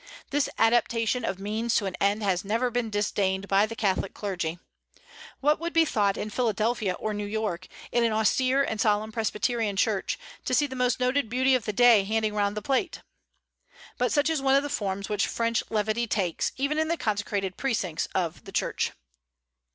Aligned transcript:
This 0.31 0.49
adaptation 0.57 1.23
of 1.23 1.37
means 1.37 1.75
to 1.75 1.85
an 1.85 1.95
end 2.01 2.23
has 2.23 2.43
never 2.43 2.71
been 2.71 2.89
disdained 2.89 3.47
by 3.47 3.67
the 3.67 3.75
Catholic 3.75 4.15
clergy. 4.15 4.57
What 5.41 5.59
would 5.59 5.73
be 5.73 5.85
thought 5.85 6.17
in 6.17 6.31
Philadelphia 6.31 6.93
or 6.93 7.13
New 7.13 7.27
York, 7.27 7.67
in 7.91 8.03
an 8.03 8.11
austere 8.11 8.63
and 8.63 8.81
solemn 8.81 9.11
Presbyterian 9.11 9.75
church, 9.75 10.17
to 10.45 10.55
see 10.55 10.65
the 10.65 10.75
most 10.75 10.99
noted 10.99 11.29
beauty 11.29 11.53
of 11.53 11.65
the 11.65 11.71
day 11.71 12.03
handing 12.03 12.33
round 12.33 12.57
the 12.57 12.63
plate? 12.63 13.01
But 13.99 14.11
such 14.11 14.27
is 14.31 14.41
one 14.41 14.55
of 14.55 14.63
the 14.63 14.69
forms 14.69 15.07
which 15.07 15.27
French 15.27 15.61
levity 15.69 16.07
takes, 16.07 16.51
even 16.57 16.79
in 16.79 16.87
the 16.87 16.97
consecrated 16.97 17.55
precincts 17.55 18.07
of 18.15 18.43
the 18.45 18.51
church. 18.51 18.93